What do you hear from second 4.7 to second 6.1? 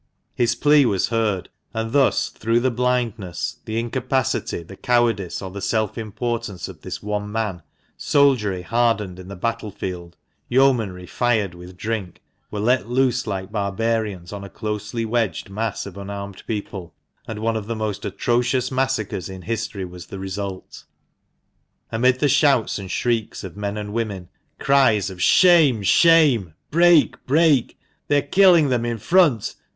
cowardice, or the self